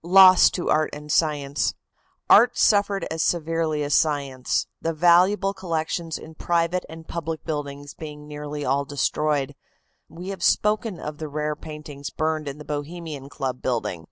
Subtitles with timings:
[0.00, 1.74] LOSS TO ART AND SCIENCE.
[2.30, 8.26] Art suffered as severely as science, the valuable collections in private and public buildings being
[8.26, 9.54] nearly all destroyed.
[10.08, 14.06] We have spoken of the rare paintings burned in the Bohemian Club building.